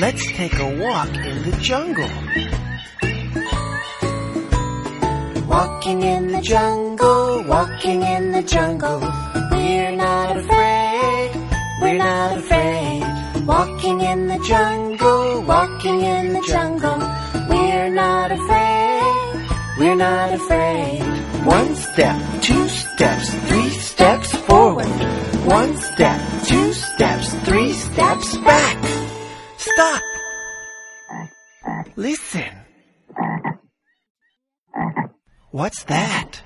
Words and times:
Let's 0.00 0.26
take 0.32 0.58
a 0.58 0.78
walk 0.78 1.14
in 1.14 1.50
the 1.50 1.54
jungle. 1.60 2.08
Walking 5.46 6.00
in 6.00 6.28
the 6.28 6.40
jungle, 6.40 7.44
walking 7.46 8.02
in 8.02 8.32
the 8.32 8.42
jungle. 8.42 9.00
We're 9.50 9.94
not 9.94 10.38
afraid, 10.38 11.30
we're 11.82 11.98
not 11.98 12.38
afraid. 12.38 13.44
Walking 13.44 14.00
in 14.00 14.28
the 14.28 14.38
jungle, 14.48 15.42
walking 15.42 16.00
in 16.00 16.32
the 16.32 16.44
jungle. 16.48 16.98
We're 17.50 17.90
not 17.90 18.32
afraid, 18.32 19.48
we're 19.78 19.96
not 19.96 20.32
afraid. 20.32 21.02
One 21.44 21.74
step, 21.76 22.16
two 22.40 22.68
steps, 22.68 23.34
three 23.48 23.68
steps 23.68 24.34
forward. 24.48 24.88
One 25.44 25.76
step, 25.76 26.18
two 26.44 26.72
steps, 26.72 27.34
three 27.44 27.74
steps 27.74 28.38
back. 28.38 28.79
Stop. 29.80 30.02
Listen. 31.96 32.52
What's 35.52 35.84
that? 35.84 36.42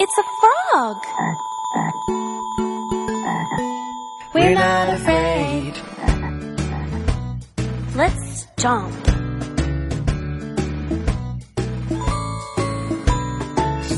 It's 0.00 0.16
a 0.16 0.26
frog. 0.40 0.96
We're 4.34 4.54
not 4.54 4.88
afraid. 4.94 5.74
Let's 7.94 8.46
jump. 8.56 8.94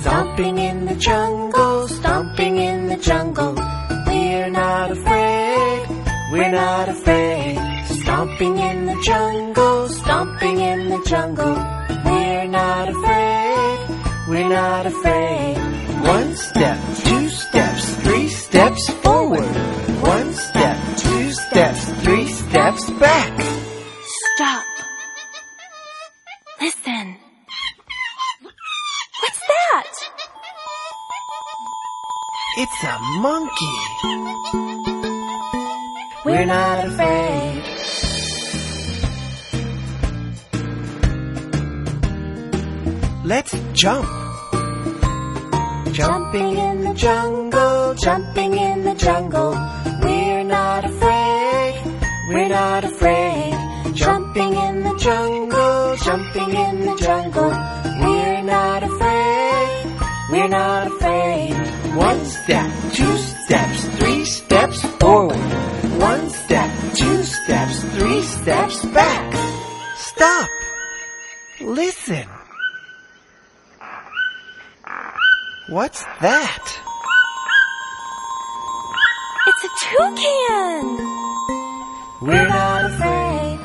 Stomping 0.00 0.56
in 0.56 0.86
the 0.86 0.96
jungle, 0.98 1.88
stomping 1.88 2.56
in 2.56 2.86
the 2.86 2.96
jungle. 2.96 3.49
We're 6.30 6.48
not 6.48 6.88
afraid, 6.88 7.56
we're 7.56 7.58
not 7.58 7.68
afraid. 7.86 7.86
Stomping 8.02 8.58
in 8.58 8.86
the 8.86 9.00
jungle, 9.02 9.88
stomping 9.88 10.60
in 10.60 10.88
the 10.88 11.02
jungle. 11.04 11.54
We're 12.04 12.46
not 12.46 12.88
afraid, 12.88 13.88
we're 14.28 14.48
not 14.48 14.86
afraid. 14.86 15.56
One 16.06 16.36
step, 16.36 16.78
two 17.04 17.28
steps, 17.30 17.94
three 18.04 18.28
steps 18.28 18.90
forward. 19.02 19.56
One 20.02 20.32
step, 20.32 20.78
two 20.98 21.32
steps, 21.32 21.84
three 22.04 22.28
steps 22.28 22.88
back. 22.90 23.40
Stop. 24.34 24.64
Listen. 26.60 27.16
What's 29.20 29.40
that? 29.48 29.92
It's 32.56 32.84
a 32.84 32.98
monkey. 33.20 35.19
We're 36.22 36.44
not 36.44 36.86
afraid. 36.86 37.62
Let's 43.24 43.54
jump. 43.72 44.06
Jumping 45.92 46.58
in 46.58 46.84
the 46.84 46.94
jungle, 46.94 47.94
jumping 47.94 48.52
in 48.52 48.84
the 48.84 48.94
jungle. 48.96 49.52
We're 50.02 50.44
not 50.44 50.84
afraid, 50.84 51.82
we're 52.28 52.48
not 52.48 52.84
afraid. 52.84 53.94
Jumping 53.94 54.52
in 54.54 54.82
the 54.82 54.96
jungle, 54.98 55.96
jumping 56.04 56.50
in 56.50 56.80
the 56.84 56.96
jungle. 56.96 57.50
We're 58.02 58.42
not 58.42 58.82
afraid, 58.82 59.86
we're 60.30 60.48
not 60.48 60.86
afraid. 60.86 61.54
One 61.96 62.24
step, 62.26 62.70
two 62.92 63.16
three 68.20 68.28
steps 68.28 68.84
back. 68.86 69.34
Stop. 69.96 70.48
Listen. 71.60 72.26
What's 75.68 76.04
that? 76.20 76.64
It's 79.46 79.64
a 79.64 79.70
toucan. 79.86 80.86
We're 82.22 82.48
not 82.48 82.84
afraid. 82.90 83.58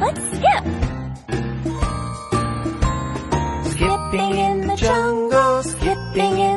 Let's 0.00 0.24
skip. 0.34 0.64
Skipping 3.72 4.32
in 4.48 4.56
the 4.66 4.76
jungle, 4.76 5.62
skipping 5.62 6.38
in 6.38 6.53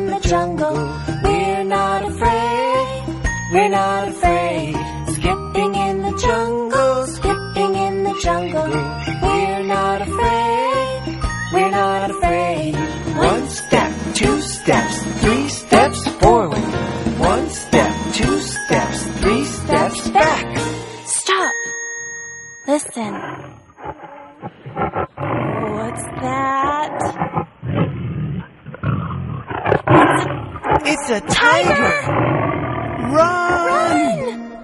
we're 3.52 3.70
not 3.70 4.08
afraid. 4.10 4.76
Skipping 5.08 5.76
in 5.76 6.02
the 6.02 6.18
jungle, 6.22 7.08
skipping 7.08 7.76
in 7.76 8.04
the 8.04 8.20
jungle. 8.22 8.70
We're 9.24 9.64
not 9.64 10.02
afraid, 10.02 11.20
we're 11.54 11.72
not 11.72 12.12
afraid. 12.12 12.76
One 13.18 13.50
step, 13.50 13.92
two 14.14 14.42
steps, 14.42 15.04
three 15.22 15.50
steps 15.50 16.08
forward. 16.20 16.68
One 17.20 17.50
step, 17.50 17.94
two 18.14 18.40
steps, 18.40 19.04
three 19.22 19.46
steps 19.46 20.10
back. 20.10 20.58
Stop. 21.06 21.54
Listen. 22.68 23.14
What's 25.78 26.04
that? 26.22 26.94
It's 30.86 31.10
a 31.10 31.22
tiger. 31.22 32.28
Run! 33.10 33.16
Run! 33.16 34.57